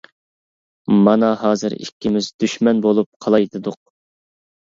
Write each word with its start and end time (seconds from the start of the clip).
مانا 1.07 1.27
ھازىر 1.41 1.75
ئىككىمىز 1.75 2.29
دۈشمەن 2.43 2.81
بولۇپ 2.87 3.09
قالاي 3.27 3.47
دېدۇق. 3.57 3.77